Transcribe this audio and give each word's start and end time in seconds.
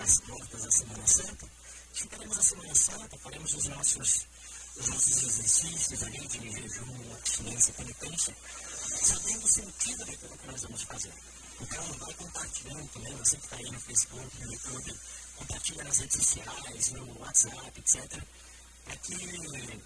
às 0.00 0.20
portas 0.20 0.62
da 0.62 0.70
Semana 0.70 1.06
Santa, 1.06 1.46
ficaremos 1.92 2.38
a 2.38 2.42
Semana 2.42 2.74
Santa, 2.74 3.18
faremos 3.18 3.54
os 3.54 3.64
nossos, 3.66 4.26
os 4.76 4.86
nossos 4.88 5.22
exercícios 5.22 6.02
ali 6.02 6.26
de 6.26 6.50
jejum, 6.50 7.12
abstinência, 7.12 7.74
penitência, 7.74 8.36
sabendo 9.02 9.44
o 9.44 9.48
sentido 9.48 10.06
daquilo 10.06 10.38
que 10.38 10.46
nós 10.46 10.62
vamos 10.62 10.82
fazer. 10.82 11.12
Então, 11.60 11.84
vai 11.98 12.14
compartilhando 12.14 12.88
também, 12.88 13.14
você 13.16 13.36
que 13.36 13.44
está 13.44 13.56
aí 13.56 13.70
no 13.70 13.80
Facebook, 13.80 14.40
no 14.40 14.52
YouTube, 14.52 15.00
compartilha 15.36 15.84
nas 15.84 15.98
redes 15.98 16.16
sociais, 16.16 16.92
no 16.92 17.20
WhatsApp, 17.20 17.80
etc., 17.80 18.22
para 18.84 18.96
que 18.96 19.82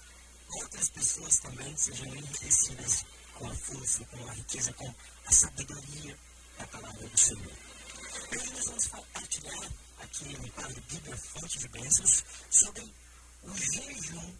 outras 0.62 0.88
pessoas 0.90 1.38
também 1.38 1.76
sejam 1.76 2.06
enriquecidas 2.06 3.04
com 3.34 3.50
a 3.50 3.54
força, 3.56 4.04
com 4.04 4.28
a 4.28 4.32
riqueza, 4.32 4.72
com 4.74 4.94
a 5.26 5.32
sabedoria 5.32 6.16
da 6.56 6.66
palavra 6.68 7.08
do 7.08 7.18
Senhor. 7.18 7.52
Hoje 8.30 8.50
nós 8.52 8.66
vamos 8.66 8.86
compartilhar 8.86 9.83
aqui 9.98 10.36
no 10.36 10.50
quadro 10.50 10.80
Bíblia 10.82 11.16
Fonte 11.16 11.58
de 11.58 11.68
Bênçãos 11.68 12.24
sobre 12.50 12.94
o 13.42 13.56
jejum 13.56 14.34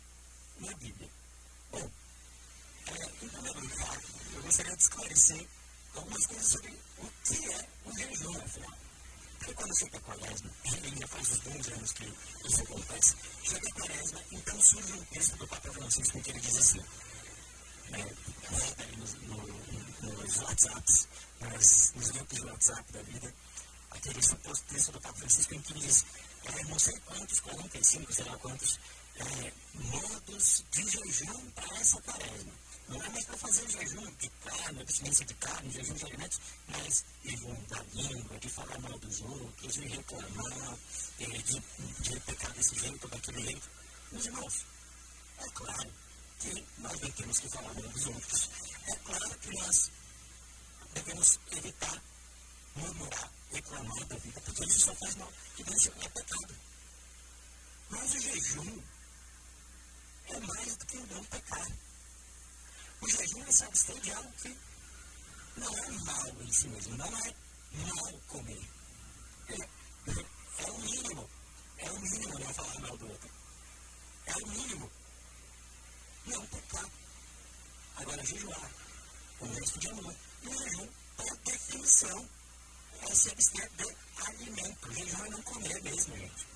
na 0.61 0.75
Bíblia. 0.75 1.11
Bom, 1.71 1.91
é, 2.87 3.25
em 3.25 3.29
primeiro 3.29 3.61
lugar, 3.61 4.01
eu 4.35 4.43
gostaria 4.43 4.77
de 4.77 4.83
esclarecer 4.83 5.47
algumas 5.95 6.27
coisas 6.27 6.47
sobre 6.47 6.79
o 6.99 7.11
que 7.25 7.53
é 7.53 7.69
o 7.85 7.99
jejum, 7.99 8.39
afinal. 8.39 8.85
Porque 9.39 9.55
quando 9.55 9.79
chega 9.79 9.97
a 9.99 10.01
quaresma, 10.01 10.51
e 10.65 10.99
já 11.01 11.07
faz 11.07 11.31
uns 11.33 11.39
bons 11.41 11.69
anos 11.69 11.93
que 11.93 12.15
isso 12.45 12.63
acontece, 12.63 13.17
chega 13.43 13.69
a 13.69 13.73
quaresma, 13.73 14.21
então 14.33 14.63
surge 14.63 14.93
um 14.93 15.05
texto 15.05 15.37
do 15.37 15.49
Papa 15.49 15.73
Francisco 15.73 16.21
que 16.23 16.31
ele 16.31 16.41
diz 16.41 16.57
assim, 16.57 16.83
né, 17.91 18.17
nos, 18.97 19.15
no, 19.15 20.13
nos 20.13 20.37
WhatsApps, 20.39 21.09
nas, 21.41 21.93
nos 21.95 22.11
grupos 22.11 22.39
de 22.39 22.47
WhatsApp 22.47 22.93
da 22.93 23.03
vida, 23.03 23.35
aquele 24.05 24.23
suposto 24.23 24.67
texto 24.67 24.93
do 24.93 25.01
Papa 25.01 25.19
Francisco 25.19 25.55
em 25.55 25.61
que 25.63 25.73
diz, 25.75 26.05
é, 26.45 26.65
não 26.65 26.79
sei 26.79 26.95
quantos, 27.07 27.41
45, 27.41 28.13
sei 28.13 28.25
lá 28.27 28.37
quantos, 28.37 28.79
é, 29.17 29.53
modos 29.75 30.65
de 30.71 30.91
jejum 30.91 31.51
para 31.53 31.79
essa 31.79 32.01
quaresma. 32.03 32.53
Não 32.87 33.03
é 33.03 33.09
mais 33.09 33.25
para 33.25 33.39
fazer 33.39 33.67
jejum 33.71 34.05
de 34.17 34.29
carne, 34.29 34.83
abstinência 34.83 35.25
de 35.25 35.35
carne, 35.35 35.71
jejum 35.71 35.95
de 35.95 36.05
alimentos, 36.05 36.41
mas 36.69 37.05
jejum 37.25 37.55
da 37.69 37.83
língua, 37.95 38.39
de 38.39 38.49
falar 38.51 38.79
mal 38.81 38.99
dos 38.99 39.21
outros, 39.23 39.73
de 39.73 39.89
reclamar, 39.89 40.79
de, 41.19 41.43
de, 41.43 41.63
de 42.01 42.21
pecar 42.21 42.53
desse 42.53 42.79
jeito 42.79 43.05
ou 43.05 43.11
daquele 43.11 43.43
jeito. 43.43 43.71
Meus 44.13 44.27
irmãos, 44.27 44.67
é 45.39 45.49
claro 45.55 45.93
que 46.41 46.67
nós 46.79 47.01
não 47.01 47.11
temos 47.11 47.39
que 47.39 47.49
falar 47.49 47.73
mal 47.73 47.89
dos 47.89 48.07
outros. 48.07 48.51
É 48.87 48.97
claro 48.97 49.39
que 49.39 49.51
nós 49.57 49.91
devemos 50.93 51.41
evitar 51.53 52.03
murmurar, 52.77 53.31
reclamar 53.53 54.05
da 54.07 54.17
vida, 54.17 54.41
porque 54.41 54.65
isso 54.65 54.81
só 54.81 54.95
faz 54.97 55.15
mal. 55.17 55.33
E 55.59 55.63
isso 55.63 55.93
é 56.01 56.09
pecado. 56.09 56.55
Mas 57.91 58.15
o 58.15 58.21
jejum 58.21 58.83
é 60.27 60.41
mais 60.41 60.77
do 60.77 60.87
que 60.87 60.97
o 60.97 61.07
não 61.07 61.25
pecar. 61.25 61.69
O 63.01 63.09
jejum 63.09 63.53
se 63.53 63.65
abster 63.65 64.01
de 64.01 64.13
algo 64.13 64.33
que 64.33 64.59
não 65.57 65.79
é 65.79 65.91
mal 65.91 66.43
em 66.43 66.53
si 66.53 66.69
mesmo, 66.69 66.97
não 66.97 67.07
é 67.07 67.35
mal 67.95 68.21
comer. 68.29 68.69
É, 69.49 70.65
é 70.67 70.71
o 70.71 70.79
mínimo. 70.79 71.31
É 71.79 71.91
o 71.91 72.01
mínimo 72.01 72.39
não 72.39 72.55
falar 72.55 72.79
mal 72.81 72.97
do 72.97 73.09
outro. 73.09 73.31
É 74.27 74.33
o 74.33 74.47
mínimo. 74.49 74.91
Não 76.27 76.47
pecar. 76.47 76.91
Agora, 77.97 78.25
jejuar 78.25 78.71
o 79.41 79.47
resto 79.47 79.79
de 79.79 79.89
amor. 79.89 80.17
O 80.45 80.51
jejum, 80.51 80.89
por 81.17 81.37
definição, 81.39 82.29
é 83.11 83.15
se 83.15 83.31
abster 83.31 83.71
de 83.77 83.97
alimento. 84.27 84.93
Jejum 84.93 85.25
é 85.25 85.31
não 85.31 85.43
comer 85.43 85.83
mesmo, 85.83 86.17
gente. 86.17 86.47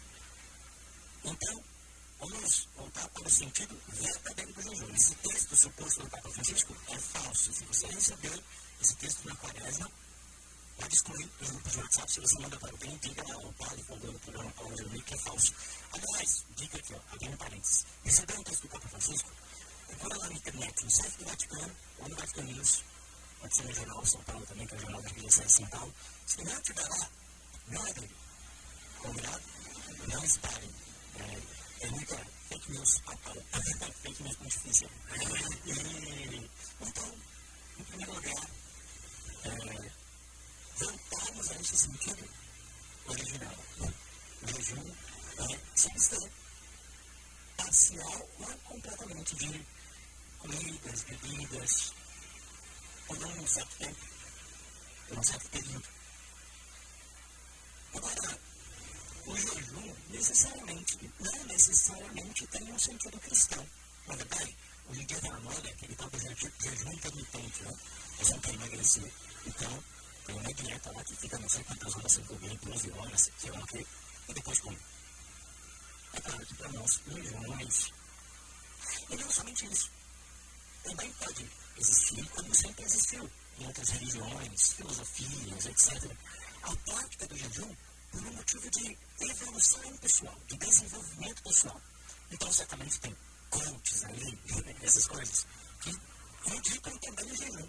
Então, 1.25 1.65
vamos 2.21 2.69
voltar 2.77 3.09
para 3.09 3.27
o 3.27 3.31
sentido 3.31 3.81
verdadeiro 3.89 4.53
do 4.53 4.63
jejum. 4.63 4.95
Esse 4.95 5.15
texto 5.17 5.57
suposto 5.57 6.03
do 6.03 6.11
Papa 6.11 6.31
Francisco 6.31 6.77
é 6.89 6.99
falso. 6.99 7.53
Se 7.53 7.65
você 7.65 7.87
receber 7.87 8.43
esse 8.81 8.97
texto 8.97 9.25
na 9.27 9.37
quaresma, 9.37 9.91
pode 10.79 10.95
excluir 10.95 11.31
os 11.41 11.51
grupos 11.51 11.73
de 11.73 11.79
WhatsApp. 11.79 12.13
Se 12.13 12.21
você 12.21 12.39
manda 12.41 12.59
para 12.59 12.71
alguém, 12.71 12.97
diga 12.99 13.23
lá, 13.29 13.37
o 13.39 13.53
padre 13.55 13.83
falou 13.85 14.13
no 14.13 14.19
programa 14.21 14.51
Paulo 14.53 14.77
Jeremias 14.77 15.05
que 15.05 15.15
é 15.15 15.19
falso. 15.19 15.53
Aliás, 15.93 16.45
dica 16.57 16.79
aqui, 16.79 16.95
ó, 16.95 17.01
abrindo 17.13 17.37
parênteses. 17.37 17.87
Recebeu 18.05 18.41
um 18.41 18.45
texto 18.45 18.63
do 18.63 18.69
Papa 18.69 18.89
Francisco? 18.89 19.31
Procura 19.89 20.19
lá 20.19 20.29
na 20.29 20.35
internet, 20.35 20.85
no 20.85 20.91
site 20.91 21.19
do 21.19 21.25
Vaticano, 21.25 21.77
ou 21.99 22.09
no 22.09 22.17
Vaticano 22.17 22.53
News. 22.53 22.83
Pode 23.41 23.57
ser 23.57 23.63
no 23.65 23.75
Jornal 23.75 24.07
São 24.07 24.23
Paulo 24.23 24.47
também, 24.47 24.67
que 24.67 24.75
é 24.75 24.77
o 24.77 24.81
Jornal 24.81 25.03
da 25.03 25.11
Igreja 25.11 25.45
de 25.45 25.53
São 25.53 25.67
Paulo. 25.67 25.95
Se 26.27 26.45
não 26.45 27.87
é 27.87 27.93
dele. 27.93 28.17
Combinado? 28.99 29.43
Não 30.09 30.25
espalhem. 30.25 30.75
É, 31.19 31.87
é 31.87 31.91
muita 31.91 32.17
fake 32.49 32.73
news 32.73 32.99
fatal, 32.99 33.37
fake 34.03 34.23
news 34.23 34.39
muito 34.39 34.51
difícil. 34.51 34.91
E, 35.67 36.51
então, 36.81 37.15
em 37.79 37.85
primeiro 37.85 38.15
lugar, 38.15 38.51
é, 39.45 39.91
voltarmos 40.79 41.51
a 41.51 41.55
esse 41.61 41.77
sentido 41.77 42.29
original. 43.07 43.55
O 44.43 44.47
jejum 44.47 44.95
é 45.39 45.59
se 45.75 45.91
abster 45.91 46.31
parcial 47.57 48.29
ou 48.39 48.47
completamente 48.65 49.37
de 49.37 49.67
comidas, 50.39 51.03
bebidas, 51.03 51.93
por 53.09 53.17
um 53.25 53.47
certo 53.47 53.77
tempo, 53.79 54.01
por 55.09 55.19
um 55.19 55.23
certo 55.23 55.49
período. 55.49 55.89
Agora, 57.95 58.39
o 59.27 59.37
jejum 59.37 59.95
necessariamente, 60.11 61.11
não 61.19 61.45
necessariamente 61.45 62.47
tem 62.49 62.71
um 62.71 62.79
sentido 62.79 63.19
cristão. 63.21 63.67
Na 64.07 64.15
verdade, 64.15 64.57
hoje 64.91 65.01
em 65.01 65.07
dia 65.07 65.21
tem 65.21 65.31
uma 65.31 65.41
moda 65.41 65.71
aquele 65.71 65.95
tal 65.97 66.11
de 66.11 66.19
jejum 66.19 66.93
intermitente, 66.93 67.63
né? 67.63 67.75
Você 68.19 68.33
não 68.33 68.41
quer 68.41 68.55
emagrecer. 68.55 69.13
Então, 69.47 69.85
tem 70.27 70.37
uma 70.37 70.53
dieta 70.53 70.93
lá 70.93 71.05
que 71.05 71.17
fica 71.17 71.39
não 71.39 71.49
sei 71.49 71.65
quantas 71.65 71.97
horas 71.97 72.13
sem 72.13 72.25
comer, 72.25 72.59
12 72.59 72.91
horas, 72.91 73.31
sei 73.39 73.51
lá 73.51 73.61
o 73.61 73.67
quê, 73.67 73.87
e 74.29 74.35
depois 74.35 74.61
come. 74.61 74.79
É 76.13 76.21
claro 76.21 76.47
que 76.47 76.55
para 76.55 76.73
nós, 76.73 77.01
o 77.07 77.11
jejum 77.11 77.41
não 77.41 77.59
é 77.59 77.65
isso. 77.65 77.91
E 79.09 79.17
não 79.17 79.31
somente 79.31 79.65
isso. 79.67 79.91
Também 80.89 81.13
pode 81.13 81.51
existir, 81.77 82.27
como 82.31 82.55
sempre 82.55 82.85
existiu, 82.85 83.31
em 83.59 83.67
outras 83.67 83.89
religiões, 83.91 84.73
filosofias, 84.73 85.67
etc. 85.67 86.17
A 86.63 86.75
prática 86.77 87.27
do 87.27 87.37
jejum 87.37 87.77
por 88.11 88.21
um 88.23 88.33
motivo 88.33 88.71
de 88.71 88.99
evolução 89.21 89.97
pessoal, 89.99 90.35
de 90.47 90.57
desenvolvimento 90.57 91.43
pessoal. 91.43 91.81
Então, 92.31 92.51
certamente 92.51 93.01
tem 93.01 93.15
coaches 93.51 94.05
ali, 94.05 94.39
essas 94.83 95.07
coisas, 95.07 95.47
que 95.83 95.91
indicam 96.55 96.97
também 96.99 97.33
o 97.33 97.37
jejum. 97.37 97.69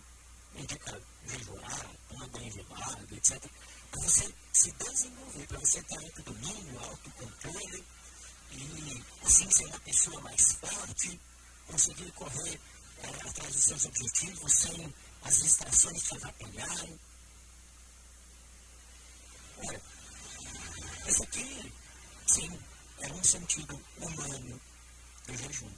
Indica 0.56 1.02
jejuar, 1.28 1.92
banho 2.32 2.52
gelado, 2.54 3.16
etc. 3.16 3.38
Para 3.92 4.02
você 4.02 4.34
se 4.54 4.72
desenvolver, 4.72 5.46
para 5.46 5.60
você 5.60 5.84
ter 5.84 5.98
autodomínio, 5.98 6.80
autocontrole, 6.80 7.86
e 8.52 9.04
assim 9.26 9.52
ser 9.52 9.66
uma 9.66 9.80
pessoa 9.82 10.22
mais 10.22 10.54
forte, 10.54 11.20
conseguir 11.68 12.12
correr 12.14 12.60
atrás 13.04 13.54
dos 13.54 13.64
seus 13.64 13.86
objetivos 13.86 14.54
sem 14.54 14.94
as 15.24 15.42
distrações 15.42 16.04
que 16.04 16.16
atrapalharem. 16.16 17.00
Olha, 19.58 19.82
esse 21.08 21.24
aqui, 21.24 21.74
sim, 22.28 22.60
é 23.00 23.08
um 23.12 23.24
sentido 23.24 23.82
humano 23.98 24.62
do 25.28 25.38
jejum. 25.38 25.72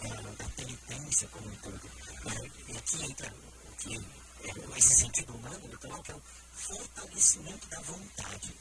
É, 0.00 0.08
da 0.08 0.48
penitência 0.56 1.28
como 1.28 1.48
um 1.48 1.56
todo. 1.56 1.80
É, 1.86 2.72
e 2.72 2.76
aqui 2.76 3.04
entra 3.04 3.34
que, 3.78 3.96
é, 3.96 4.78
esse 4.78 4.94
sentido 4.96 5.34
humano, 5.34 5.60
então, 5.72 6.02
que 6.02 6.12
é 6.12 6.14
o 6.14 6.22
fortalecimento 6.52 7.68
da 7.68 7.80
vontade. 7.82 8.52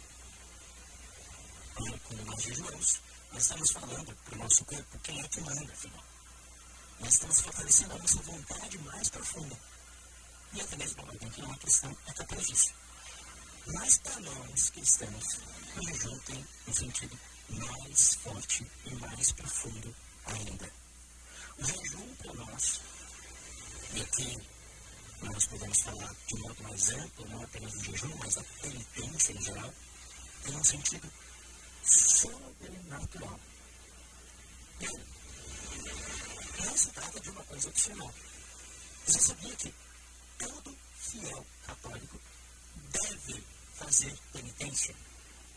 E, 1.80 2.00
quando 2.00 2.26
nós 2.26 2.44
jejuamos, 2.44 3.00
nós 3.32 3.42
estamos 3.42 3.72
falando 3.72 4.16
para 4.16 4.36
o 4.36 4.38
nosso 4.38 4.66
corpo 4.66 5.00
quem 5.00 5.20
é 5.20 5.28
que 5.28 5.42
manda, 5.42 5.74
afinal. 5.74 6.11
Nós 7.02 7.14
estamos 7.14 7.42
fortalecendo 7.42 7.96
a 7.96 7.98
nossa 7.98 8.22
vontade 8.22 8.78
mais 8.80 9.10
profunda. 9.10 9.58
E 10.54 10.62
até 10.62 10.78
mesmo 10.78 11.02
alguém 11.02 11.30
que 11.32 11.42
é 11.42 11.46
é 11.46 12.14
capaz 12.14 12.48
disso. 12.48 12.74
Mas 13.74 13.98
para 13.98 14.20
nós 14.20 14.70
cristãos, 14.70 15.40
o 15.78 15.84
jejum 15.84 16.20
tem 16.20 16.46
um 16.68 16.74
sentido 16.74 17.20
mais 17.50 18.16
forte 18.16 18.68
e 18.86 18.96
mais 18.96 19.32
profundo 19.32 19.96
ainda. 20.26 20.72
O 21.58 21.66
jejum 21.66 22.16
para 22.16 22.34
nós, 22.34 22.82
e 23.94 24.02
aqui 24.02 24.38
nós 25.24 25.46
podemos 25.48 25.82
falar 25.82 26.16
de 26.28 26.40
modo 26.40 26.64
mais 26.64 26.90
amplo, 26.90 27.30
não 27.30 27.44
apenas 27.44 27.74
do 27.74 27.84
jejum, 27.84 28.16
mas 28.18 28.36
da 28.36 28.44
penitência 28.62 29.34
em 29.34 29.42
geral, 29.42 29.74
tem 30.44 30.56
um 30.56 30.64
sentido 30.64 31.12
sobrenatural. 31.84 33.40
E 34.82 35.11
se 36.78 36.90
trata 36.90 37.20
de 37.20 37.30
uma 37.30 37.44
coisa 37.44 37.70
opcional. 37.70 38.14
Você 39.06 39.20
sabia 39.20 39.56
que 39.56 39.74
todo 40.38 40.78
fiel 40.96 41.46
católico 41.66 42.20
deve 42.92 43.44
fazer 43.76 44.18
penitência? 44.34 44.96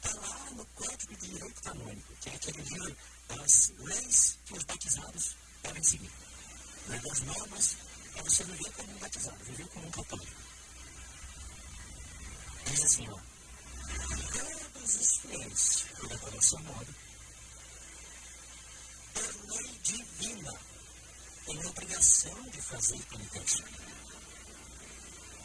Está 0.03 0.21
lá 0.21 0.51
no 0.51 0.65
Código 0.67 1.17
de 1.17 1.29
Direito 1.29 1.63
Canônico, 1.63 2.15
que 2.21 2.31
é 2.31 2.35
aquele 2.35 2.63
livro 2.63 2.97
das 3.29 3.73
leis 3.79 4.39
que 4.45 4.55
os 4.55 4.65
batizados 4.65 5.37
devem 5.63 5.83
seguir. 5.83 6.13
Né, 6.89 6.99
das 6.99 7.21
normas 7.21 7.77
para 8.13 8.23
você 8.23 8.45
viver 8.45 8.71
como 8.73 8.93
um 8.93 8.99
batizado, 8.99 9.45
viver 9.45 9.67
como 9.69 9.87
um 9.87 9.91
católico. 9.91 10.41
Diz 12.67 12.85
assim, 12.85 13.09
ó. 13.09 13.19
Todos 14.33 14.97
os 14.97 15.17
fiéis, 15.17 15.85
pela 16.01 16.19
coração 16.19 16.63
modo, 16.63 16.95
por 19.15 19.57
lei 19.57 19.79
divina, 19.83 20.61
têm 21.45 21.67
obrigação 21.67 22.43
de 22.51 22.63
fazer 22.63 22.99
penitência. 23.05 23.65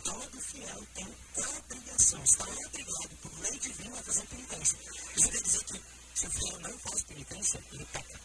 Todo 0.04 0.42
fiel 0.42 0.88
tem 0.96 1.16
obrigação, 1.36 2.24
está 2.24 2.46
obrigado 2.46 3.18
por 3.22 3.40
lei 3.42 3.60
divina 3.60 4.00
a 4.00 4.04
fazer 4.04 4.26
penitência. 4.28 4.78
Isso 5.16 5.30
quer 5.30 5.42
dizer 5.42 5.64
que 5.66 5.82
se 6.16 6.28
o 6.28 6.32
fiel 6.32 6.60
não 6.62 6.80
faz 6.80 7.04
penitência, 7.04 7.64
ele 7.74 7.86
peca. 7.86 8.20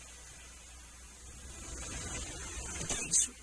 Então 2.80 3.06
isso 3.08 3.34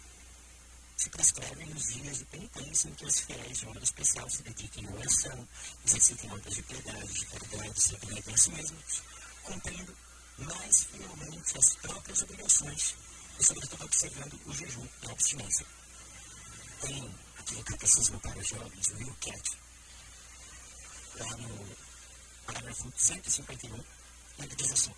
se 0.97 1.09
prescrevem 1.09 1.67
nos 1.67 1.93
dias 1.93 2.17
de 2.19 2.25
penitência 2.25 2.87
em 2.87 2.93
que 2.93 3.05
os 3.05 3.19
fiéis 3.19 3.59
de 3.59 3.65
modo 3.65 3.83
especial 3.83 4.29
se 4.29 4.43
dediquem 4.43 4.87
à 4.87 4.91
oração, 4.91 5.47
exercitem 5.85 6.31
obras 6.31 6.53
de 6.53 6.63
piedade, 6.63 7.13
de 7.13 7.25
caridade, 7.25 7.81
se 7.81 7.95
aprentem 7.95 8.33
a 8.33 8.37
si 8.37 8.51
mesmos, 8.51 9.03
cumprindo 9.43 9.97
mais 10.37 10.83
fielmente 10.85 11.57
as 11.57 11.75
próprias 11.75 12.21
obrigações 12.21 12.95
e, 13.41 13.43
sobretudo, 13.43 13.85
observando 13.85 14.39
o 14.45 14.53
jejum 14.53 14.87
a 15.07 15.11
abstinência. 15.11 15.65
Tem 16.81 17.15
aqui 17.39 17.55
no 17.55 17.63
Catecismo 17.63 18.19
para 18.19 18.43
Jovens, 18.43 18.87
o 18.89 18.97
Will 18.97 19.15
Cat, 19.19 19.57
lá 21.15 21.37
no 21.37 21.77
parágrafo 22.45 22.93
151, 22.95 23.83
ele 24.37 24.55
diz 24.55 24.71
assim: 24.71 24.93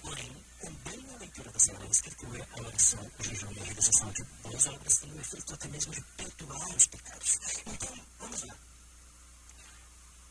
Porém, 0.00 0.44
também 0.62 1.14
a 1.14 1.18
leitura 1.18 1.52
da 1.52 1.58
Sagrada 1.58 1.92
Escritura, 1.92 2.48
a 2.50 2.60
oração, 2.60 3.12
o 3.18 3.22
jejum 3.22 3.52
e 3.52 3.60
a 3.60 3.64
realização 3.64 4.10
de 4.12 4.24
boas 4.42 4.66
obras 4.66 4.96
têm 4.96 5.12
o 5.12 5.20
efeito 5.20 5.54
até 5.54 5.68
mesmo 5.68 5.92
de 5.92 6.00
perdoar 6.16 6.74
os 6.74 6.86
pecados. 6.86 7.38
Então, 7.66 8.06
vamos 8.18 8.42
lá. 8.44 8.56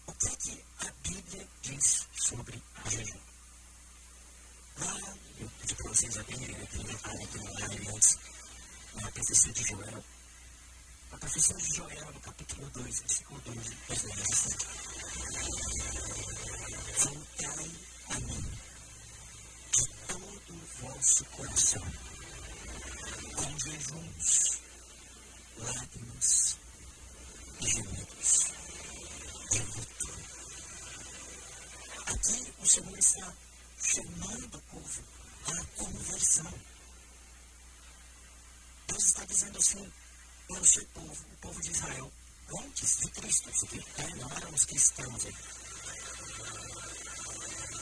O 0.07 0.13
que 0.13 0.27
é 0.27 0.36
que 0.38 0.66
a 0.80 0.92
Bíblia 1.07 1.48
diz 1.62 2.07
sobre 2.18 2.63
o 2.83 2.89
jejum? 2.89 3.35
Lá, 4.80 5.16
eu 5.39 5.50
pedi 5.62 5.75
para 5.75 5.89
vocês 5.89 6.18
abrirem 6.18 6.56
a 6.56 6.68
primeira 6.68 7.00
página 7.00 7.44
no 7.44 7.54
live 7.60 7.88
antes, 7.89 8.18
na 8.95 9.12
profecia 9.12 9.54
de 9.54 9.63
Joel. 9.63 10.04
A 11.12 11.18
profecia 11.18 11.56
de 11.56 11.75
Joel, 11.75 12.12
no 12.12 12.19
capítulo 12.19 12.69
2, 12.69 13.00
versículo 13.00 13.42
12, 13.42 13.62
diz 13.89 14.06
assim: 14.06 14.57
Voltai 16.98 17.72
a 18.10 18.19
mim 18.19 18.56
vosso 20.81 21.25
coração 21.25 21.81
com 23.36 23.60
jejuns, 23.60 24.62
lágrimas 25.57 26.57
e 27.62 27.68
gemidos 27.68 28.45
de 29.51 29.60
luto. 29.60 30.07
Aqui 32.07 32.54
o 32.60 32.66
Senhor 32.66 32.98
está 32.98 33.33
chamando 33.96 34.58
o 34.58 34.62
povo 34.62 35.04
à 35.48 35.66
conversão. 35.78 36.54
Deus 38.88 39.06
está 39.06 39.26
dizendo 39.26 39.58
assim 39.58 39.92
para 40.48 40.60
o 40.60 40.66
seu 40.66 40.86
povo, 40.88 41.26
o 41.32 41.38
povo 41.38 41.62
de 41.62 41.72
Israel, 41.72 42.12
antes 42.60 43.00
de 43.00 43.10
Cristo, 43.12 43.50
é, 43.98 44.16
não 44.16 44.30
eram 44.32 44.54
os 44.54 44.66
cristãos. 44.66 45.24
Ele 45.26 45.34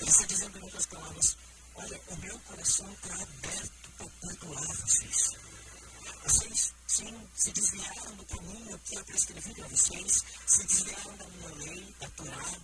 está 0.09 0.25
dizendo 0.25 0.59
em 0.59 0.63
outras 0.63 0.85
palavras, 0.85 1.35
Olha, 1.75 1.99
o 2.07 2.15
meu 2.17 2.39
coração 2.41 2.87
está 2.93 3.15
aberto 3.15 3.91
para 3.97 4.07
perdoar 4.21 4.77
vocês. 4.77 5.31
Vocês, 6.23 6.71
sim, 6.85 7.27
se 7.33 7.51
desviaram 7.51 8.15
do 8.15 8.23
caminho 8.25 8.77
que 8.79 8.95
eu 8.95 9.03
prescrevi 9.05 9.55
para 9.55 9.67
vocês, 9.67 10.23
se 10.45 10.63
desviaram 10.65 11.17
da 11.17 11.27
minha 11.29 11.49
lei, 11.55 11.95
da 11.99 12.07
Torá. 12.11 12.61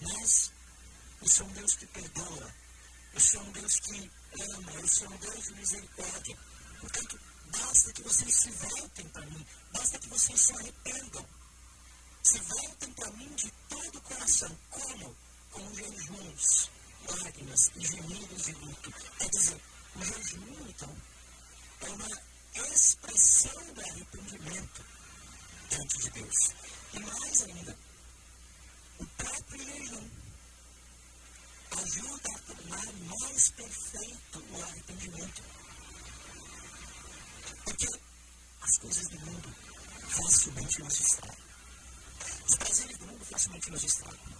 Mas 0.00 0.52
eu 1.22 1.28
sou 1.28 1.46
um 1.46 1.52
Deus 1.52 1.76
que 1.76 1.86
perdoa. 1.86 2.54
Eu 3.14 3.20
sou 3.20 3.40
um 3.42 3.52
Deus 3.52 3.78
que 3.78 4.10
ama. 4.40 4.72
Eu 4.72 4.88
sou 4.88 5.08
um 5.08 5.16
Deus 5.18 5.44
de 5.44 5.54
misericórdia. 5.54 6.36
Portanto, 6.80 7.20
basta 7.46 7.92
que 7.92 8.02
vocês 8.02 8.34
se 8.34 8.50
voltem 8.50 9.08
para 9.08 9.26
mim. 9.26 9.46
Basta 9.72 9.98
que 10.00 10.08
vocês 10.08 10.40
se 10.40 10.52
arrependam. 10.52 11.24
Se 12.24 12.38
voltem 12.40 12.92
para 12.94 13.10
mim 13.12 13.34
de 13.36 13.52
todo 13.68 13.98
o 13.98 14.00
coração. 14.00 14.58
Como? 14.70 15.16
Com 15.52 15.74
jejuns 15.74 16.70
lágrimas 17.08 17.70
e 17.76 17.86
gemidos 17.86 18.42
de 18.42 18.52
luto. 18.54 18.92
Quer 19.18 19.30
dizer, 19.30 19.60
o 19.94 20.04
jejum, 20.04 20.68
então, 20.68 20.96
é 21.82 21.88
uma 21.88 22.08
expressão 22.74 23.74
do 23.74 23.80
arrependimento 23.80 24.84
diante 25.70 25.98
de 25.98 26.10
Deus. 26.10 26.50
E 26.94 26.98
mais 26.98 27.42
ainda, 27.42 27.78
o 28.98 29.06
próprio 29.06 29.64
jejum 29.64 30.21
ajuda 31.80 32.30
a 32.34 32.38
tornar 32.40 32.92
mais 32.92 33.50
perfeito 33.50 34.44
o 34.50 34.62
arrependimento. 34.62 35.42
Porque 37.64 37.88
as 38.60 38.78
coisas 38.78 39.08
do 39.08 39.20
mundo 39.20 39.54
facilmente 40.08 40.82
nos 40.82 41.00
estragam. 41.00 41.36
Os 42.48 42.56
prazeres 42.56 42.98
do 42.98 43.06
mundo 43.06 43.24
facilmente 43.24 43.70
nos 43.70 43.84
estragam. 43.84 44.36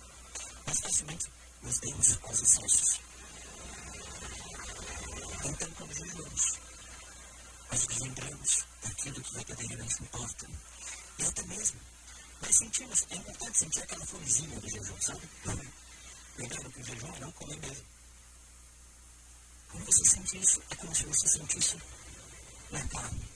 Mas 0.67 0.81
facilmente 0.81 1.33
nos 1.63 1.79
demos 1.81 2.19
aos 2.23 2.43
excessos. 2.43 3.01
Então, 5.45 5.71
quando 5.73 5.95
jejuamos, 5.95 6.59
nós 7.71 7.87
nos 7.87 7.99
lembramos 7.99 8.65
daquilo 8.83 9.23
que 9.23 9.35
verdadeiramente 9.35 10.03
importa. 10.03 10.47
E 11.19 11.25
até 11.25 11.43
mesmo, 11.45 11.81
nós 12.43 12.57
sentimos, 12.57 13.07
é 13.11 13.17
importante 13.17 13.59
sentir 13.59 13.83
aquela 13.83 14.07
fomezinha 14.07 14.61
do 14.61 14.69
jejum, 14.69 15.01
sabe? 15.01 15.29
Lembrando 16.39 16.71
que 16.71 16.81
o 16.81 16.85
jejum 16.85 17.15
é 17.15 17.21
não 17.21 17.33
comer 17.33 17.61
mesmo. 17.61 17.85
Quando 19.71 19.87
você 19.87 20.05
sente 20.05 20.39
isso, 20.39 20.63
é 20.71 20.75
como 20.77 20.95
se 20.95 21.05
você 21.05 21.29
sentisse 21.29 21.77
na 22.71 22.87
carne 22.89 23.29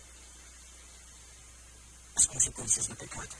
as 2.16 2.26
consequências 2.26 2.86
do 2.86 2.96
pecado. 2.96 3.36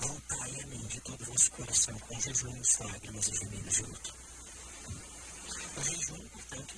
Voltai 0.00 0.60
a 0.60 0.66
mim 0.66 0.86
de 0.86 1.00
todo 1.00 1.20
o 1.20 1.24
vosso 1.26 1.50
coração, 1.50 1.98
com 1.98 2.20
jejuns, 2.20 2.78
lágrimas 2.78 3.28
e 3.28 3.36
gemidos 3.36 3.74
de 3.74 3.82
luto. 3.82 4.14
O 5.76 5.82
jejum, 5.82 6.28
portanto, 6.28 6.74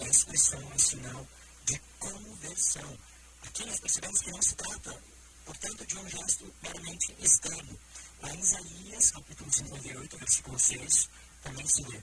é 0.00 0.04
a 0.04 0.08
expressão, 0.08 0.60
é 0.60 0.74
um 0.74 0.78
sinal 0.78 1.28
de 1.64 1.80
conversão. 2.00 2.98
Aqui 3.42 3.64
nós 3.64 3.80
percebemos 3.80 4.20
que 4.20 4.30
não 4.32 4.42
se 4.42 4.54
trata, 4.56 5.02
portanto, 5.44 5.86
de 5.86 5.98
um 5.98 6.08
gesto 6.08 6.54
meramente 6.62 7.16
externo. 7.20 7.78
Lá 8.22 8.34
em 8.34 8.40
Isaías, 8.40 9.10
capítulo 9.12 9.52
58, 9.52 10.18
versículo 10.18 10.58
6, 10.58 11.08
também 11.42 11.66
se 11.66 11.82
lê. 11.84 12.00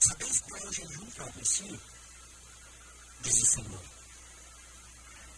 Sabeis 0.00 0.40
qual 0.40 0.60
é 0.60 0.66
o 0.66 0.72
jejum 0.72 1.10
que 1.10 1.20
eu 1.20 1.26
aprecio? 1.26 1.80
Diz 3.22 3.42
o 3.42 3.46
Senhor 3.46 4.02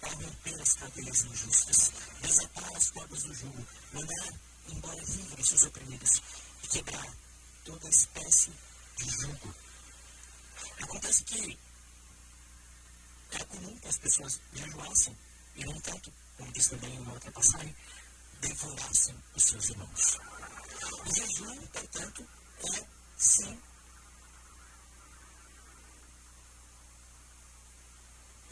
ao 0.05 0.11
romper 0.11 0.61
as 0.61 0.75
cadeias 0.75 1.25
injustas, 1.25 1.93
desatar 2.21 2.77
as 2.77 2.91
cordas 2.91 3.23
do 3.23 3.35
jugo, 3.35 3.67
mandar 3.93 4.33
embora 4.69 5.03
livres 5.03 5.53
os 5.53 5.63
oprimidos 5.63 6.23
e 6.63 6.69
quebrar 6.69 7.17
toda 7.65 7.89
espécie 7.89 8.53
de 8.99 9.11
jugo. 9.11 9.55
Acontece 10.83 11.25
que 11.25 11.59
era 13.33 13.45
comum 13.47 13.77
que 13.79 13.89
as 13.89 13.99
pessoas 13.99 14.41
jejuassem 14.53 15.17
e, 15.57 15.65
no 15.65 15.73
entanto, 15.73 16.13
como 16.37 16.53
diz 16.53 16.69
também 16.69 16.95
em 16.95 16.99
uma 16.99 17.13
outra 17.13 17.31
passagem, 17.33 17.75
devorassem 18.49 19.15
os 19.35 19.43
seus 19.43 19.71
irmãos. 19.71 20.19
O 21.07 21.15
jejum, 21.15 21.67
portanto, 21.67 22.29
é 22.75 22.87
sim 23.17 23.61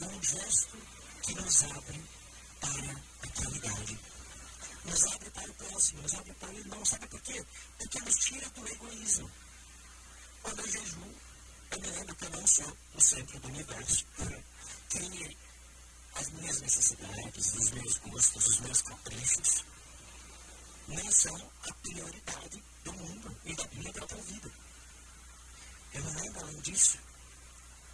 um 0.01 0.23
gesto 0.23 0.77
que 1.21 1.35
nos 1.35 1.63
abre 1.63 2.03
para 2.59 2.91
a 3.21 3.41
caridade. 3.41 3.99
Nos 4.85 5.03
abre 5.13 5.29
para 5.29 5.49
o 5.49 5.53
próximo, 5.53 6.01
nos 6.01 6.13
abre 6.15 6.33
para 6.33 6.49
o 6.49 6.57
irmão. 6.57 6.85
Sabe 6.85 7.07
por 7.07 7.21
quê? 7.21 7.45
Porque 7.77 7.99
nos 7.99 8.15
tira 8.15 8.49
do 8.49 8.67
egoísmo. 8.67 9.31
Quando 10.41 10.59
eu 10.59 10.71
jejum, 10.71 11.13
eu 11.71 11.79
me 11.79 11.87
lembro 11.87 12.15
que 12.15 12.25
eu 12.25 12.29
não 12.31 12.47
sou 12.47 12.77
o 12.95 13.01
centro 13.01 13.39
do 13.39 13.47
universo. 13.47 14.05
Que 14.89 15.37
as 16.15 16.29
minhas 16.31 16.61
necessidades, 16.61 17.53
os 17.53 17.71
meus 17.71 17.97
gostos, 17.97 18.47
os 18.47 18.59
meus 18.59 18.81
caprichos, 18.81 19.63
não 20.87 21.11
são 21.11 21.51
a 21.67 21.73
prioridade 21.73 22.63
do 22.83 22.93
mundo 22.93 23.37
e 23.45 23.55
da 23.55 23.67
minha 23.73 23.93
própria 23.93 24.21
vida. 24.23 24.51
Eu 25.93 26.03
me 26.03 26.21
lembro, 26.21 26.41
além 26.41 26.59
disso, 26.61 26.97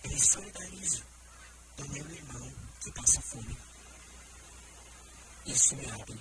eu 0.04 0.10
me 0.10 0.22
solidarizo 0.22 1.04
do 1.78 1.90
meu 1.90 2.10
irmão 2.10 2.56
que 2.82 2.92
passa 2.92 3.22
fome. 3.22 3.58
Isso 5.46 5.76
me 5.76 5.86
abre 5.92 6.20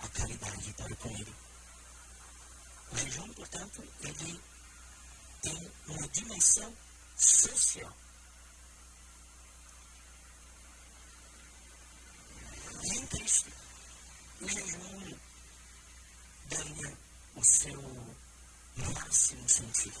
a 0.00 0.08
caridade 0.08 0.72
para 0.74 0.96
com 0.96 1.08
ele. 1.10 1.34
O 2.92 2.96
jejum, 2.96 3.32
portanto, 3.34 3.84
ele 4.00 4.40
tem 5.42 5.72
uma 5.86 6.08
dimensão 6.08 6.76
social. 7.16 7.96
E 12.82 12.98
em 12.98 13.06
Cristo, 13.06 13.52
o 14.40 14.48
jejum 14.48 14.89
o 17.40 17.44
seu 17.44 17.82
máximo 18.76 19.48
sentido. 19.48 19.98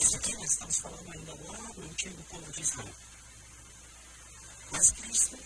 Isso 0.00 0.16
aqui 0.16 0.34
nós 0.34 0.50
estamos 0.50 0.76
falando 0.78 1.12
ainda 1.12 1.34
lá 1.34 1.72
do 1.72 1.82
antigo 1.82 2.22
povo 2.24 2.52
de 2.52 2.62
Israel. 2.62 2.94
Mas 4.72 4.90
Cristo 4.90 5.38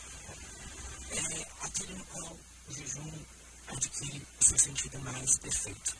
é 1.11 1.67
aquele 1.67 1.95
no 1.95 2.05
qual 2.07 2.39
o 2.67 2.73
jejum 2.73 3.25
adquire 3.69 4.27
o 4.41 4.45
seu 4.45 4.59
sentido 4.59 4.99
mais 5.01 5.39
perfeito. 5.39 5.97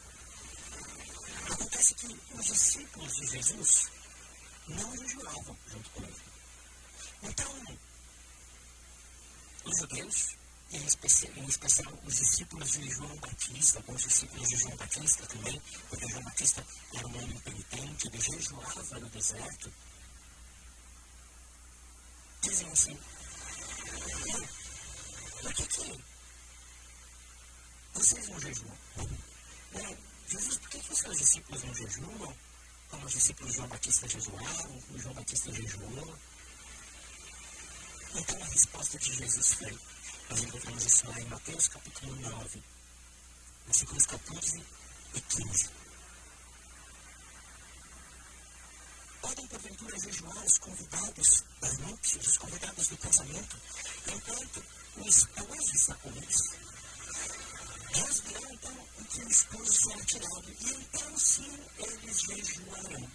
Acontece 1.51 1.95
que 1.95 2.19
os 2.35 2.45
discípulos 2.47 3.17
de 3.17 3.27
Jesus 3.27 3.91
não 4.67 4.97
jejuavam 4.97 5.59
junto 5.69 5.91
com 5.91 6.03
ele. 6.05 6.23
Então, 7.23 7.79
os 9.67 9.79
judeus, 9.79 10.37
em 10.73 10.85
especial, 10.85 11.33
em 11.37 11.47
especial 11.47 11.99
os 12.05 12.15
discípulos 12.15 12.71
de 12.73 12.91
João 12.91 13.17
Batista, 13.17 13.85
os 13.89 14.03
discípulos 14.03 14.49
de 14.49 14.57
João 14.57 14.77
Batista 14.77 15.27
também, 15.27 15.61
porque 15.89 16.09
João 16.09 16.23
Batista 16.23 16.67
era 16.95 17.07
um 17.09 17.23
homem 17.23 17.41
penitente, 17.41 18.07
ele 18.07 18.21
jejuava 18.21 19.01
no 19.01 19.09
deserto, 19.11 19.73
dizem 22.43 22.71
assim, 22.71 22.99
por 25.43 25.55
que 25.55 25.67
que 25.67 26.01
vocês 27.95 28.29
não 28.29 28.41
jejuam? 28.41 28.79
Né? 29.73 29.99
Jesus, 30.29 30.59
por 30.59 30.71
que, 30.71 30.79
que 30.79 30.93
os 30.93 30.99
seus 30.99 31.19
discípulos 31.19 31.65
não 31.65 31.75
jejuam? 31.75 32.37
Como 32.89 33.07
os 33.07 33.13
discípulos 33.13 33.51
de 33.51 33.57
João 33.57 33.69
Batista 33.69 34.09
jejuaram, 34.09 34.83
o 34.91 34.99
João 34.99 35.15
Batista 35.15 35.53
jejuou. 35.53 36.19
Então 38.15 38.43
a 38.43 38.47
resposta 38.47 38.99
de 38.99 39.13
Jesus 39.13 39.55
foi, 39.55 39.79
encontramos 40.39 40.85
isso 40.85 41.09
lá 41.09 41.21
em 41.21 41.25
Mateus 41.27 41.69
capítulo 41.69 42.15
9, 42.15 42.63
versículos 43.67 44.07
14 44.07 44.65
e 45.15 45.21
15. 45.21 45.71
Podem 49.21 49.47
porventura 49.49 49.99
jejuar 49.99 50.45
os 50.45 50.59
convidados 50.59 51.45
das 51.61 51.79
núpcias, 51.79 52.27
os 52.27 52.39
convidados 52.39 52.89
do 52.89 52.97
casamento, 52.99 53.57
enquanto 54.07 54.65
o 54.97 55.09
esposo 55.09 55.75
está 55.75 55.95
com 55.95 56.11
eles? 56.11 56.37
Virá 58.25 58.53
então 58.53 58.89
o 58.99 59.05
que 59.05 59.23
o 59.23 59.29
esposo 59.29 59.73
será 59.73 60.05
tirado, 60.05 60.51
e 60.61 60.73
então 60.75 61.19
sim 61.19 61.59
eles 61.79 62.21
jejuarão. 62.21 63.11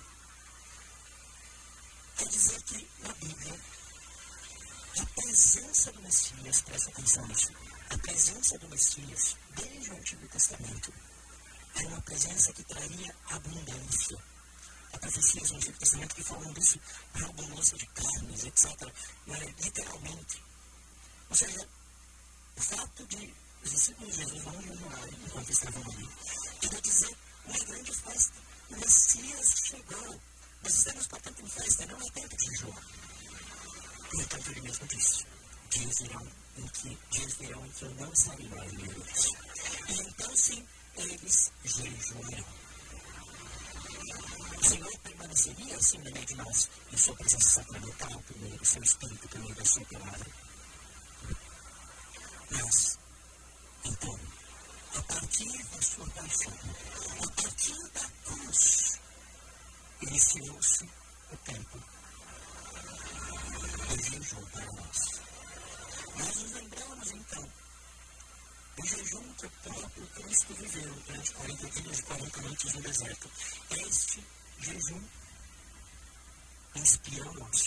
Quer 2.18 2.28
dizer 2.30 2.62
que 2.64 2.90
na 3.00 3.14
Bíblia 3.14 3.60
a 4.98 5.06
presença 5.06 5.92
do 5.92 6.02
Messias, 6.02 6.62
presta 6.62 6.90
atenção 6.90 7.28
nisso, 7.28 7.52
a 7.90 7.98
presença 7.98 8.58
do 8.58 8.70
Messias, 8.70 9.36
desde 9.56 9.92
o 9.92 9.98
Antigo 9.98 10.28
Testamento, 10.28 10.94
era 11.76 11.88
uma 11.90 12.02
presença 12.02 12.54
que 12.54 12.64
traria 12.64 13.16
abundância. 13.30 14.18
Há 14.94 14.98
profecias 14.98 15.52
no 15.52 15.58
Antigo 15.58 15.78
Testamento 15.78 16.16
que 16.16 16.24
falam 16.24 16.54
disso, 16.54 16.80
a 17.14 17.26
abundância 17.26 17.78
de 17.78 17.86
carnes, 17.88 18.46
etc. 18.46 18.94
Né? 19.28 19.56
Literalmente. 19.62 20.44
Ou 21.30 21.36
seja, 21.36 21.68
o 22.56 22.62
fato 22.62 23.06
de 23.08 23.34
os 23.64 23.72
discípulos 23.72 24.16
de 24.16 24.24
Jesus 24.24 24.44
não 24.46 24.62
jejuarem 24.62 25.20
enquanto 25.26 25.50
estavam 25.50 25.84
ali, 25.92 26.10
quer 26.62 26.82
dizer 26.82 27.18
uma 27.46 27.60
grande 27.66 27.92
festa. 27.92 28.34
O 28.70 28.76
Messias 28.78 29.54
chegou. 29.66 30.22
Nós 30.64 30.74
estamos, 30.74 31.08
portanto, 31.08 31.42
em 31.42 31.50
festa, 31.50 31.86
não 31.88 31.98
é 32.00 32.12
tempo 32.12 32.38
de 32.38 32.46
No 34.16 34.22
entanto, 34.22 34.50
ele 34.50 34.62
mesmo 34.62 34.88
disse: 34.88 35.26
dias 35.72 36.00
virão 36.00 36.26
em 36.58 36.68
que, 36.70 36.98
dias 37.12 37.34
virão 37.34 37.66
em 37.66 37.70
que 37.72 37.84
eu 37.84 37.96
não 37.96 38.14
estarei 38.14 38.48
mais 38.48 38.72
livres. 38.72 39.26
E 39.90 39.94
então, 39.94 40.36
sim, 40.38 40.66
eles 40.96 41.52
jejuarão. 41.66 42.46
O 44.58 44.66
Senhor 44.66 45.00
permaneceria 45.00 45.76
assim 45.76 45.98
no 45.98 46.12
meio 46.12 46.26
de 46.26 46.36
nós, 46.36 46.70
em 46.94 46.98
sua 46.98 47.16
presença 47.18 47.50
sacramental, 47.50 48.24
do 48.58 48.66
seu 48.66 48.84
Espírito, 48.84 49.40
meio 49.40 49.56
da 49.56 49.66
sua 49.66 49.86
palavra. 49.86 50.32
Mas, 52.52 52.98
então, 53.84 54.20
a 54.96 55.02
partir 55.04 55.64
da 55.66 55.82
sua 55.82 56.10
paixão, 56.12 56.54
a 57.22 57.42
partir 57.42 57.90
da 57.90 58.10
cruz, 58.24 59.00
iniciou-se 60.04 60.86
o 61.34 61.38
tempo 61.44 61.95
do 63.96 64.04
jejum 64.04 64.46
para 64.48 64.66
nós. 64.74 65.22
Nós 66.18 66.52
lembramos, 66.52 67.12
então, 67.12 67.50
do 68.76 68.86
jejum 68.86 69.34
que 69.36 69.46
o 69.46 69.50
próprio 69.50 70.08
Cristo 70.08 70.54
viveu 70.56 70.94
durante 71.08 71.32
40 71.32 71.70
dias 71.70 72.00
e 72.00 72.04
40 72.04 72.42
noites 72.42 72.74
no 72.74 72.82
deserto. 72.82 73.32
Este 73.72 74.24
jejum 74.60 75.02
inspira 76.76 77.32
nós. 77.34 77.64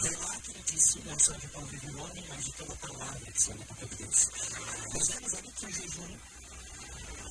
Foi 0.00 0.16
lá 0.16 0.40
que 0.40 0.50
ele 0.50 0.62
disse, 0.64 0.98
não 1.00 1.18
só 1.18 1.32
de 1.32 1.48
pão 1.48 1.64
vive 1.66 1.86
o 1.86 2.02
homem, 2.02 2.26
mas 2.28 2.44
de 2.44 2.52
toda 2.52 2.76
palavra 2.76 3.32
que 3.32 3.42
sai 3.42 3.56
da 3.56 3.64
boca 3.64 3.86
de 3.86 3.96
Deus. 3.96 4.30
Nós 4.92 5.08
vemos 5.08 5.34
ali 5.34 5.52
que 5.52 5.66
o 5.66 5.72
jejum 5.72 6.18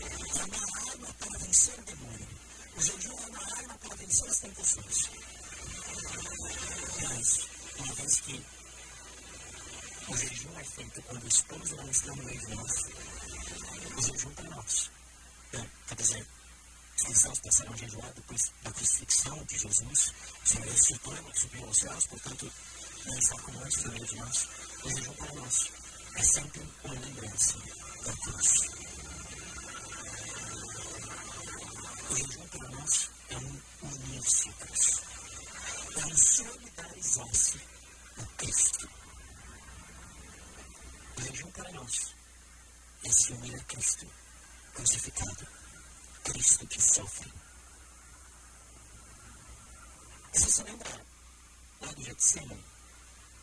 é 0.02 0.44
uma 0.44 0.92
arma 0.92 1.14
para 1.20 1.38
vencer 1.38 1.80
o 1.80 1.84
demônio. 1.84 2.28
O 2.76 2.82
jejum 2.82 3.18
é 3.20 3.26
uma 3.28 3.58
arma 3.58 3.78
para 3.78 3.96
vencer 3.96 4.28
as 4.28 4.40
tentações. 4.40 5.10
Mas, 7.02 7.40
uma 7.78 7.94
vez 7.96 8.20
que 8.22 8.46
o 10.08 10.18
jejum 10.18 10.60
é 10.60 10.64
feito 10.64 11.02
quando 11.02 11.24
o 11.24 11.28
esposo 11.28 11.76
não 11.76 11.90
está 11.90 12.16
no 12.16 12.24
meio 12.24 12.40
de 12.40 12.56
nós, 12.56 12.72
o 13.98 14.02
jejum 14.02 14.32
para 14.32 14.50
nós. 14.52 14.92
É, 15.54 15.66
quer 15.88 15.96
dizer, 15.96 16.28
os 16.96 17.04
cristãos 17.04 17.40
passaram 17.40 17.74
a 17.74 17.78
jejuar 17.78 18.14
depois 18.14 18.52
da 18.64 18.72
crucifixão 18.72 19.44
de 19.46 19.58
Jesus, 19.58 20.14
o 20.44 20.48
Senhor 20.48 20.68
ressuscitou 20.68 21.14
e 21.14 21.40
subiu 21.40 21.66
aos 21.66 21.78
céus, 21.78 22.06
portanto, 22.08 22.52
não 23.06 23.18
está 23.18 23.38
conosco 23.42 23.88
no 23.88 23.94
meio 23.94 24.06
de 24.06 24.16
nós. 24.16 24.48
O 24.84 24.90
jejum 24.90 25.14
para 25.14 25.34
nós 25.34 25.72
é 26.16 26.24
sempre 26.24 26.62
uma 26.84 26.94
lembrança 26.94 27.58
da 28.06 28.14
cruz. 28.14 28.54
O 32.10 32.16
jejum 32.16 32.48
para 32.48 32.70
nós 32.70 33.10
é 33.30 33.38
um 33.38 33.62
unir-se 33.82 34.50
a 35.96 36.02
Cristo. 36.02 36.44
Um 36.44 36.46
solidarizar-se 36.46 37.62
a 38.18 38.26
Cristo. 38.38 38.90
O 41.18 41.22
jejum 41.22 41.52
para 41.52 41.72
nós 41.72 42.16
é 43.04 43.12
se 43.12 43.34
unir 43.34 43.56
a 43.56 43.64
Cristo 43.64 44.08
crucificado. 44.74 45.48
Cristo 46.24 46.68
que 46.68 46.82
sofre. 46.82 47.32
Você 50.34 50.52
se 50.52 50.64
lembra 50.64 51.06
lá 51.82 51.92
do 51.94 52.04
Getsemane, 52.04 52.66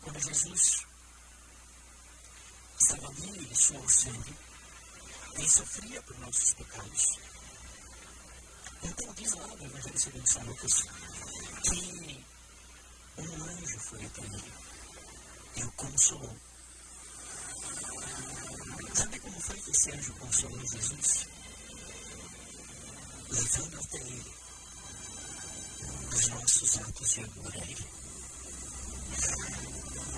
quando 0.01 0.19
Jesus 0.19 0.85
estava 2.79 3.07
ali 3.07 3.51
e 3.51 3.55
suou 3.55 3.89
sangue, 3.89 4.37
ele 5.35 5.49
sofria 5.49 6.01
por 6.03 6.19
nossos 6.19 6.53
pecados. 6.53 7.19
Então 8.83 9.13
diz 9.13 9.33
lá 9.33 9.47
no 9.47 9.65
Evangelho 9.65 9.99
segundo 9.99 10.27
São 10.27 10.43
Lucas 10.43 10.81
que 11.63 12.12
um 13.17 13.43
anjo 13.43 13.79
foi 13.79 14.05
até 14.05 14.21
ele 14.21 14.53
e 15.55 15.63
o 15.63 15.71
consolou. 15.73 16.35
Sabe 18.93 19.19
como 19.19 19.39
foi 19.41 19.59
que 19.59 19.71
esse 19.71 19.91
anjo 19.91 20.13
consolou 20.13 20.67
Jesus? 20.67 21.33
levando 23.33 23.79
até 23.79 23.97
Ele 23.97 24.33
os 26.13 26.27
nossos 26.27 26.77
atos 26.77 27.09
de 27.09 27.19
amor 27.21 27.53
a 27.53 27.65
Ele. 27.65 27.87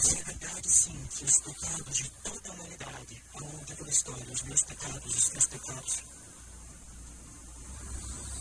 Se 0.02 0.18
é 0.18 0.24
verdade, 0.24 0.70
sim, 0.70 1.08
que 1.16 1.24
os 1.24 1.40
pecados 1.40 1.98
de 1.98 2.10
toda 2.24 2.50
a 2.50 2.54
humanidade, 2.54 3.24
ao 3.34 3.42
longo 3.42 3.76
da 3.76 3.90
história, 3.90 4.34
os 4.34 4.42
meus 4.44 4.62
pecados, 4.64 5.16
os 5.16 5.30
teus 5.30 5.46
pecados, 5.46 6.04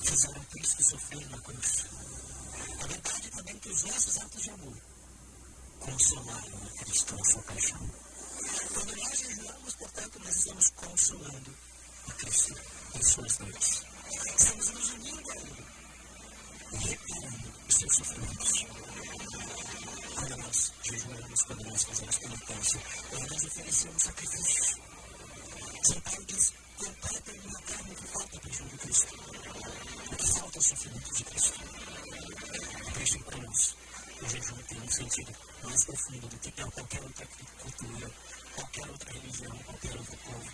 fizeram 0.04 0.44
Cristo 0.44 0.82
sofrer 0.82 1.30
na 1.30 1.40
cruz. 1.40 2.03
A 2.84 2.86
verdade 2.86 3.30
também 3.30 3.58
que 3.60 3.70
os 3.70 3.82
nossos 3.84 4.18
atos 4.18 4.42
de 4.42 4.50
amor 4.50 4.76
consolaram 5.80 6.58
a 6.66 6.84
Cristo 6.84 7.16
na 7.16 7.24
sua 7.24 7.42
paixão. 7.44 7.90
Quando 8.74 8.96
nós 8.96 9.18
jejuamos, 9.18 9.74
portanto, 9.76 10.20
nós 10.22 10.36
estamos 10.36 10.70
consolando 10.76 11.56
a 12.08 12.12
Cristo 12.12 12.54
em 12.94 13.02
suas 13.02 13.36
dores. 13.38 13.82
Estamos 14.36 14.68
nos 14.68 14.90
unindo 14.90 15.30
a 15.30 15.36
Ele. 15.36 15.66
teus 17.78 17.96
sofrimentos. 17.96 18.66
Quando 20.14 20.36
nós 20.36 20.72
jejuamos, 20.82 21.42
quando 21.42 21.64
nós 21.64 21.84
fazemos 21.84 22.18
penitência, 22.18 22.80
quando 23.08 23.30
nós 23.30 23.44
oferecemos 23.44 24.02
sacrifícios. 24.02 24.76
São 25.84 26.00
Paulo 26.02 26.24
diz, 26.26 26.52
completa 26.76 27.32
uma 27.32 27.62
carne 27.62 27.94
que 27.94 28.06
falta 28.08 28.36
a 28.36 28.40
paixão 28.40 28.68
de 28.68 28.76
Cristo. 28.76 29.14
O 30.12 30.16
que 30.16 30.26
falta 30.38 30.58
é 30.58 30.60
o 30.60 30.62
sofrimento 30.62 31.14
de 31.14 31.24
Cristo. 31.24 31.93
Deixem 32.94 33.22
para 33.22 33.38
nós. 33.38 33.76
O 34.22 34.28
jejum 34.28 34.56
tem 34.68 34.80
um 34.80 34.90
sentido 34.90 35.32
mais 35.62 35.84
profundo 35.84 36.28
do 36.28 36.38
que 36.38 36.52
qualquer 36.52 37.02
outra 37.02 37.26
cultura, 37.58 38.10
qualquer 38.54 38.88
outra 38.88 39.12
religião, 39.12 39.58
qualquer 39.58 39.96
outro 39.96 40.16
povo. 40.18 40.52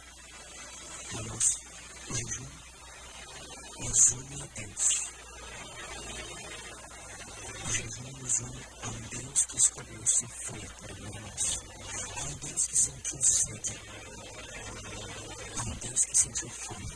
Para 1.11 1.23
nós, 1.25 1.57
o 2.09 2.15
jejum 2.15 2.47
nos 3.81 4.13
une 4.13 4.43
a 4.43 4.47
Deus. 4.47 4.89
O 7.63 7.73
jejum 7.73 8.13
nos 8.19 8.39
une 8.41 8.65
a 8.83 8.89
um 8.89 9.01
Deus 9.11 9.47
que 9.47 9.57
escolheu 9.57 10.07
foi 10.47 10.61
para 10.61 11.21
nós. 11.21 11.59
A 12.17 12.23
um 12.25 12.35
Deus 12.35 12.67
que 12.67 12.77
sentiu 12.77 13.23
sede. 13.23 13.81
A 15.57 15.63
um 15.63 15.75
Deus 15.77 16.05
que 16.05 16.17
sentiu 16.17 16.49
fome. 16.49 16.87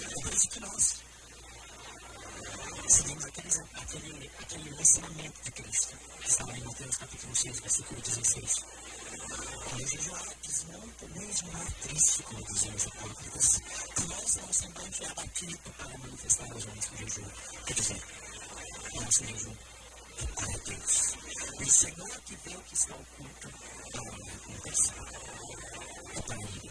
É 0.00 0.22
por 0.22 0.34
isso 0.34 0.48
que 0.48 0.60
nós 0.60 1.04
seguimos 2.94 3.24
aqueles, 3.24 3.60
aquele, 3.74 4.30
aquele 4.38 4.80
ensinamento 4.80 5.42
de 5.42 5.50
Cristo, 5.50 5.96
que 6.20 6.28
está 6.28 6.46
lá 6.46 6.56
em 6.56 6.62
Mateus 6.62 6.96
capítulo 6.96 7.34
6, 7.34 7.60
versículo 7.60 8.00
16. 8.00 8.64
Quando 9.68 9.88
jejuar, 9.88 10.34
desmonta 10.46 11.06
mesmo 11.08 11.56
ar 11.56 11.72
triste, 11.82 12.22
como 12.22 12.46
diziam 12.46 12.74
os 12.76 12.84
hipócritas, 12.84 13.60
que 13.96 14.06
nós 14.06 14.36
não 14.36 14.52
semblante 14.52 15.04
abatido 15.06 15.58
para 15.58 15.98
manifestar 15.98 16.56
os 16.56 16.64
homens 16.66 16.84
que 16.86 16.96
jejum. 16.98 17.30
Quer 17.66 17.74
dizer, 17.74 18.02
nosso 18.94 19.24
jejum 19.26 19.56
é 20.18 20.26
para 20.26 20.58
Deus. 20.58 21.14
O 21.60 21.70
Senhor 21.70 22.20
que 22.20 22.36
vê 22.36 22.56
o 22.56 22.62
que 22.62 22.74
está 22.74 22.94
oculto, 22.94 23.48
é 23.92 24.00
uma 24.00 24.30
recompensa. 24.30 24.94
É 26.14 26.20
para 26.20 26.36
Ele 26.36 26.70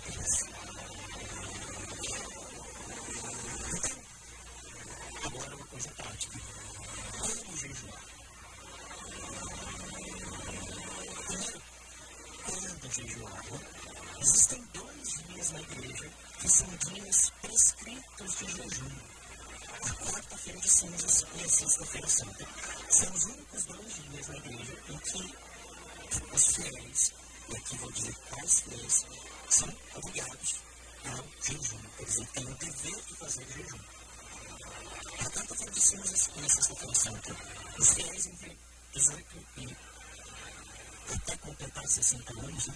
santo. 22.02 22.48
São 22.90 23.14
os 23.14 23.24
únicos 23.26 23.66
dois 23.66 23.94
dias 23.94 24.28
na 24.28 24.38
igreja 24.38 24.78
em 24.90 24.98
que 24.98 25.36
os 26.34 26.48
fiéis, 26.48 27.14
e 27.50 27.56
aqui 27.56 27.78
vou 27.78 27.92
dizer 27.92 28.16
quais 28.30 28.60
fiéis, 28.62 29.06
são 29.50 29.78
obrigados 29.96 30.56
ao 31.06 31.26
jejum. 31.44 31.80
Quer 31.98 32.06
dizer, 32.06 32.28
têm 32.28 32.46
o 32.46 32.56
dever 32.56 33.02
de 33.04 33.16
fazer 33.16 33.48
jejum. 33.54 33.80
Portanto, 35.18 35.78
isso 35.78 35.98
nessa 35.98 36.62
Sexta-feira 36.62 36.96
Santa 36.96 37.36
os 37.78 37.90
fiéis 37.94 38.26
entre 38.26 38.58
18 38.94 39.48
e 39.58 39.78
até 41.14 41.38
completar 41.38 41.88
60 41.88 42.40
anos, 42.40 42.70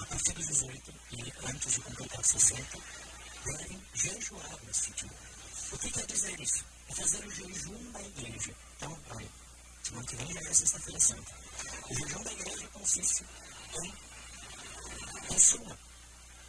a 0.00 0.06
partir 0.06 0.32
dos 0.32 0.46
18 0.46 0.94
e 1.12 1.32
antes 1.48 1.72
de 1.74 1.80
completar 1.80 2.24
60, 2.24 2.78
devem 3.44 3.82
jejuar 3.94 4.58
nesse 4.66 4.90
dia. 4.92 5.10
O 5.72 5.78
que 5.78 5.90
quer 5.90 6.06
dizer 6.06 6.40
isso? 6.40 6.75
é 6.88 6.94
fazer 6.94 7.26
o 7.26 7.30
jejum 7.30 7.92
da 7.92 8.02
igreja. 8.02 8.54
Então, 8.76 8.98
olha, 9.10 9.28
semana 9.82 10.06
que 10.06 10.16
vem 10.16 10.32
já 10.32 10.40
é 10.40 10.54
sexta-feira 10.54 11.00
santa. 11.00 11.32
O 11.88 11.94
jejum 11.94 12.22
da 12.22 12.32
igreja 12.32 12.64
é 12.64 12.68
consiste 12.68 13.24
em, 13.82 13.94
em 15.34 15.38
suma, 15.38 15.78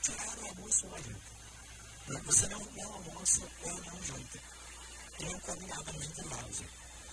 tirar 0.01 0.37
o 0.39 0.47
almoço 0.47 0.87
ou 0.87 0.95
a 0.95 1.01
janta. 1.01 2.23
Você 2.25 2.47
não, 2.47 2.59
não 2.59 2.93
almoça 2.93 3.41
ou 3.63 3.81
não 3.83 4.03
janta. 4.03 4.39
E 5.19 5.25
não 5.25 5.39
come 5.39 5.65
nada 5.65 5.91
além 5.91 6.07
intervalo. 6.07 6.41
náusea. 6.41 6.69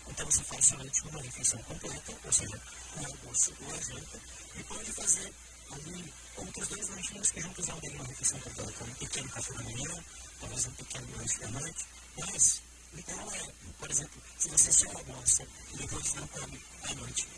Então 0.07 0.27
você 0.27 0.45
faz 0.45 0.67
somente 0.67 1.03
uma 1.09 1.23
refeição 1.23 1.63
completa, 1.63 2.15
ou 2.25 2.33
seja, 2.33 2.61
um 2.97 3.07
almoço 3.07 3.55
ou 3.61 3.75
a 3.75 3.81
janta, 3.81 4.21
e 4.55 4.63
pode 4.65 4.93
fazer 4.93 5.35
ali 5.73 6.15
outros 6.37 6.69
dois 6.69 6.89
lanchinhos 6.91 7.31
que 7.31 7.41
juntos 7.41 7.67
não 7.67 7.79
uma 7.79 8.05
refeição 8.05 8.41
completa, 8.41 8.85
um 8.85 8.95
pequeno 8.95 9.29
café 9.31 9.53
da 9.55 9.63
manhã, 9.63 10.05
talvez 10.41 10.67
um 10.67 10.73
pequeno 10.73 11.17
lanche 11.17 11.39
da 11.39 11.49
noite, 11.49 11.87
mas 12.19 12.63
então, 12.97 13.35
é, 13.35 13.53
por 13.79 13.91
exemplo, 13.91 14.23
se 14.39 14.49
você 14.49 14.73
só 14.73 14.87
almoça 14.91 15.47
e 15.73 15.77
depois 15.77 16.15
não 16.15 16.27
come 16.29 16.61
à 16.85 16.95
noite, 16.95 17.29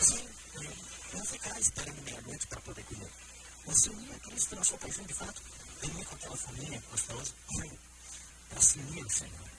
sim, 0.00 0.28
é, 0.56 1.16
não 1.16 1.24
ficar 1.24 1.58
esperando 1.58 2.02
meia-noite 2.02 2.46
para 2.46 2.60
poder 2.60 2.84
comer. 2.84 3.10
Você 3.66 3.90
unir 3.90 4.14
a 4.14 4.18
Cristo 4.18 4.56
na 4.56 4.64
sua 4.64 4.78
paixão 4.78 5.04
de 5.04 5.14
fato, 5.14 5.42
unir 5.82 6.04
com 6.04 6.14
aquela 6.14 6.36
família 6.36 6.82
gostosa, 6.90 7.32
para 8.48 8.60
se 8.60 8.78
unir 8.78 9.02
ao 9.02 9.10
Senhor. 9.10 9.50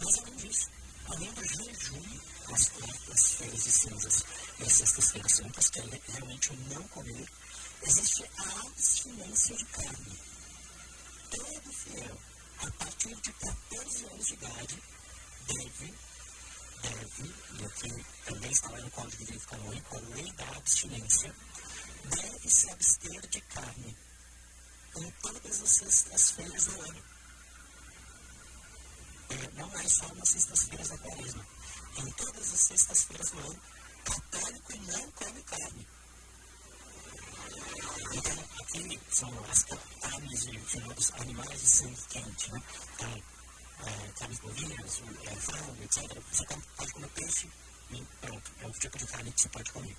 Mas 0.00 0.18
além 0.18 0.36
disso, 0.36 0.70
além 1.06 1.32
do 1.32 1.44
jejum, 1.44 2.20
as 2.52 2.68
quartas, 2.68 3.32
feiras 3.32 3.66
e 3.66 3.72
cinzas 3.72 4.24
e 4.58 4.62
as 4.62 4.72
sextas-feiras 4.72 5.32
santas, 5.32 5.70
que 5.70 5.80
é 5.80 6.00
realmente 6.12 6.52
não 6.70 6.82
comer, 6.88 7.28
existe 7.82 8.24
a 8.38 8.60
abstinência 8.60 9.56
de 9.56 9.64
carne. 9.66 10.18
Todo 11.30 11.72
fiel 11.72 12.35
a 12.58 12.70
partir 12.70 13.14
de 13.16 13.32
14 13.32 14.04
anos 14.06 14.26
de 14.26 14.34
idade, 14.34 14.82
deve, 15.46 15.94
deve, 16.82 17.34
e 17.58 17.64
aqui 17.64 18.06
também 18.24 18.50
está 18.50 18.70
lá 18.70 18.80
no 18.80 18.90
Código 18.90 19.16
de 19.16 19.24
Direito 19.24 19.48
Canônico, 19.48 19.96
a 19.96 20.00
lei 20.14 20.32
da 20.32 20.48
abstinência, 20.56 21.34
deve 22.04 22.50
se 22.50 22.70
abster 22.70 23.26
de 23.28 23.40
carne 23.42 23.96
é 24.96 24.98
em 24.98 25.10
todas 25.22 25.62
as 25.62 25.70
sextas-feiras 25.70 26.64
do 26.64 26.80
ano. 26.80 27.02
É, 29.28 29.50
não 29.58 29.78
é 29.78 29.88
só 29.88 30.14
nas 30.14 30.28
sextas-feiras 30.30 30.88
da 30.88 30.98
quaresma. 30.98 31.46
Em 31.98 32.10
todas 32.12 32.54
as 32.54 32.60
sextas-feiras 32.60 33.30
do 33.30 33.38
ano, 33.38 33.62
católico 34.04 34.72
não 34.76 35.10
come 35.12 35.42
carne. 35.42 35.86
Então, 38.12 38.44
aqui 38.60 39.00
são 39.10 39.44
as 39.50 39.64
carnes 40.00 40.46
de 40.46 40.70
chamados 40.70 41.10
animais 41.12 41.60
de 41.60 41.66
sangue 41.66 42.02
quente, 42.08 42.52
né? 42.52 42.62
Então, 42.94 43.22
é, 43.86 44.12
carnes 44.18 44.38
bovinas, 44.38 45.02
é, 45.24 45.36
frango, 45.36 45.82
etc. 45.82 46.22
Você 46.32 46.44
pode 46.76 46.92
comer 46.92 47.08
peixe 47.08 47.48
e 47.90 48.06
pronto, 48.20 48.52
é 48.60 48.66
o 48.66 48.72
tipo 48.72 48.98
de 48.98 49.06
carne 49.06 49.32
que 49.32 49.40
você 49.40 49.48
pode 49.48 49.72
comer. 49.72 49.96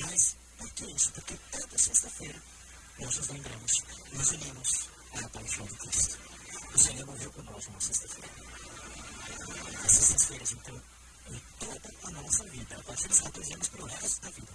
Mas, 0.00 0.36
por 0.58 0.70
que 0.72 0.84
isso? 0.84 1.12
Porque 1.12 1.38
toda 1.52 1.78
sexta-feira 1.78 2.42
nós 2.98 3.16
nos 3.16 3.28
lembramos, 3.28 3.82
nos 4.12 4.30
unimos 4.30 4.88
à 5.12 5.28
paixão 5.28 5.66
de 5.66 5.74
Cristo. 5.74 6.18
O 6.74 6.78
Senhor 6.78 7.06
morreu 7.06 7.32
por 7.32 7.44
nós 7.44 7.68
na 7.68 7.80
sexta-feira. 7.80 8.30
As 9.84 9.92
sextas-feiras, 9.92 10.52
então, 10.52 10.82
em 11.30 11.42
toda 11.58 11.94
a 12.04 12.10
nossa 12.10 12.44
vida, 12.44 12.76
a 12.76 12.82
partir 12.82 13.08
dos 13.08 13.20
14 13.20 13.54
anos 13.54 13.68
para 13.68 13.82
o 13.82 13.86
resto 13.86 14.20
da 14.20 14.30
vida 14.30 14.52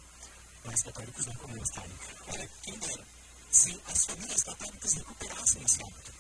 mas 0.63 0.84
católicos 0.84 1.26
não 1.26 1.36
comiam 1.36 1.63
esse 1.63 1.80
hábito. 1.80 2.15
Olha, 2.28 2.50
quem 2.63 2.80
dera, 2.80 3.06
se 3.52 3.82
as 3.88 4.06
famílias 4.06 4.43
católicas 4.43 4.93
recuperassem 4.93 5.63
esse 5.63 5.82
hábito. 5.84 6.13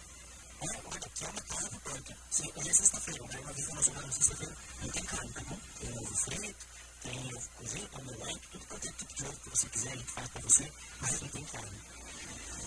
Olha, 0.61 0.81
olha, 0.85 1.09
que 1.09 1.25
é 1.25 1.27
uma 1.29 1.41
carne 1.41 1.79
pronta. 1.79 2.17
Se 2.29 2.53
hoje 2.55 2.69
é 2.69 2.73
sexta-feira, 2.73 3.23
né? 3.27 3.39
uma 3.39 3.53
vez 3.53 3.67
que 3.67 3.73
nós 3.73 3.85
jogamos 3.85 4.15
sexta-feira, 4.15 4.57
não 4.81 4.89
tem 4.89 5.03
carne, 5.03 5.33
tá 5.33 5.41
bom? 5.41 5.59
Tem 5.79 5.97
ovo 5.97 6.15
frito, 6.17 6.67
tem 7.01 7.35
ovo 7.35 7.49
cozido, 7.57 7.87
tem 7.87 7.99
omelete, 8.01 8.47
tudo 8.51 8.65
quanto 8.67 8.87
é 8.87 8.91
tipo 8.91 9.13
de 9.15 9.25
ovo 9.25 9.39
que 9.39 9.49
você 9.49 9.69
quiser, 9.69 9.91
a 9.91 9.95
gente 9.95 10.11
faz 10.11 10.27
pra 10.29 10.41
você, 10.41 10.71
mas 10.99 11.21
não 11.21 11.29
tem 11.29 11.45
carne. 11.45 11.81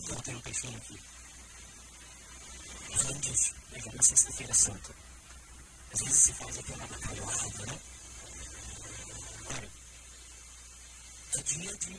Então 0.02 0.20
tem 0.20 0.34
um 0.34 0.40
peixinho 0.40 0.76
aqui. 0.76 1.00
Além 2.98 3.20
disso, 3.20 3.54
eu 3.72 3.92
vou 3.92 4.02
sexta-feira 4.02 4.54
santa. 4.54 4.94
Às 5.92 6.00
vezes 6.00 6.22
se 6.22 6.32
faz 6.32 6.58
aquela 6.58 6.87
bacalhoada, 6.87 7.66
né? 7.66 7.80
Olha, 9.46 9.70
é 11.36 11.42
dia 11.42 11.74
de. 11.78 11.90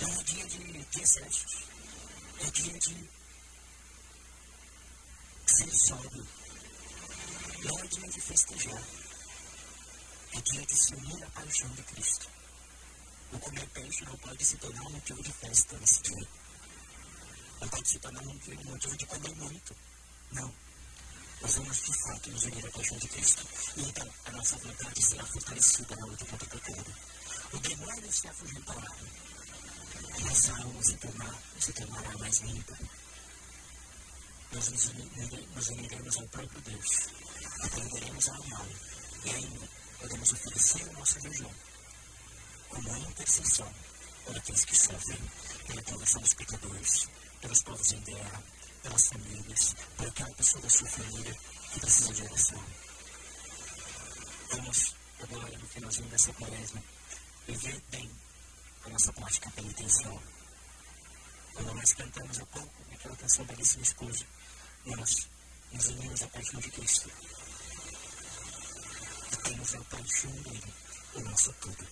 Não 0.00 0.20
é 0.20 0.22
dia 0.24 0.46
de 0.46 0.84
desastre. 0.84 1.64
É 2.40 2.50
dia 2.50 2.78
de. 2.78 3.10
ser 5.46 5.74
sóbrio. 5.74 6.26
Não 7.64 7.78
é 7.78 7.86
dia 7.86 8.08
de 8.08 8.20
festejar. 8.20 8.82
É 10.32 10.40
dia 10.40 10.66
de 10.66 10.76
se 10.76 10.94
unir 10.94 11.24
à 11.24 11.30
paixão 11.30 11.68
de 11.70 11.82
Cristo. 11.82 12.28
O 13.32 13.38
comer 13.38 13.68
peixe 13.70 14.04
não 14.04 14.16
pode 14.18 14.44
se 14.44 14.56
tornar 14.58 14.82
um 14.82 14.90
motivo 14.90 15.22
de 15.22 15.32
festa 15.32 15.78
nesse 15.78 16.02
dia. 16.02 16.28
Não 17.60 17.68
pode 17.68 17.88
se 17.88 17.98
tornar 18.00 18.22
um 18.22 18.34
motivo 18.34 18.96
de 18.96 19.06
comer 19.06 19.34
muito. 19.36 19.76
Não 20.32 20.63
vamos 21.52 21.76
de 21.82 21.92
fato 22.02 22.30
nos 22.30 22.42
unir 22.44 22.66
à 22.66 22.70
paixão 22.70 22.96
de 22.98 23.08
Cristo, 23.08 23.46
e 23.76 23.82
então 23.82 24.08
a 24.24 24.30
nossa 24.32 24.56
vontade 24.56 25.02
será 25.02 25.26
fortalecida 25.26 25.96
na 25.96 26.06
luta 26.06 26.24
contra 26.24 26.46
o 26.46 26.50
pecado. 26.50 26.94
O 27.52 27.58
demônio 27.58 28.12
se 28.12 28.28
afugentará, 28.28 28.92
e 30.18 30.28
essa 30.28 30.52
alma 30.56 30.82
se, 30.82 30.96
tornar, 30.96 31.42
se 31.60 31.72
tornará 31.72 32.18
mais 32.18 32.40
limpa. 32.40 32.78
Nós 34.52 34.68
nos, 34.68 34.92
nos 35.54 35.68
uniremos 35.68 36.16
ao 36.16 36.28
próprio 36.28 36.60
Deus, 36.62 37.08
aprenderemos 37.62 38.28
a 38.28 38.34
amá-lo, 38.36 38.76
e 39.24 39.30
ainda 39.30 39.68
podemos 40.00 40.32
oferecer 40.32 40.88
o 40.88 40.92
nosso 40.94 41.20
jejum 41.20 41.52
como 42.68 42.96
intercessão 42.96 43.72
para 44.24 44.38
aqueles 44.38 44.64
que 44.64 44.76
sofrem, 44.76 45.30
pela 45.66 45.82
conversão 45.82 46.20
dos 46.22 46.34
pecadores, 46.34 47.08
pelos 47.40 47.62
povos 47.62 47.92
em 47.92 48.00
guerra, 48.00 48.42
pelas 48.84 49.08
famílias, 49.08 49.74
por 49.96 50.06
aquela 50.06 50.34
pessoa 50.34 50.62
da 50.62 50.68
sua 50.68 50.88
família 50.88 51.34
que 51.72 51.80
precisa 51.80 52.12
de 52.12 52.22
oração. 52.22 52.64
Vamos 54.52 54.94
agora, 55.22 55.58
no 55.58 55.66
finalzinho 55.66 56.08
dessa 56.10 56.32
quaresma, 56.34 56.82
viver 57.48 57.82
bem 57.90 58.10
a 58.84 58.88
nossa 58.90 59.12
prática 59.14 59.50
penitencial. 59.52 60.22
Quando 61.54 61.74
nós 61.74 61.92
cantamos 61.94 62.38
há 62.38 62.46
pouco 62.46 62.74
aquela 62.92 63.16
canção 63.16 63.44
belíssima 63.46 63.82
esposa, 63.82 64.26
nós 64.84 65.28
nos 65.72 65.86
unimos 65.86 66.22
à 66.22 66.28
paixão 66.28 66.60
de 66.60 66.70
Cristo. 66.70 67.10
E 69.32 69.36
temos 69.36 69.74
a 69.74 69.80
paixão 69.84 70.30
dele, 70.42 70.74
o 71.14 71.20
nosso 71.20 71.52
tudo. 71.54 71.88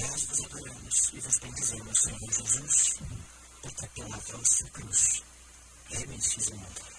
Nós 0.00 0.22
vos 0.24 0.44
adoramos 0.44 1.10
e 1.12 1.20
vos 1.20 1.38
bendizemos, 1.38 1.98
Senhor 1.98 2.32
Jesus, 2.32 2.94
porque 3.62 3.86
pela 3.94 4.16
vossa 4.16 4.68
cruz 4.70 5.22
remistes 5.90 6.48
o 6.48 6.56
mundo. 6.56 6.91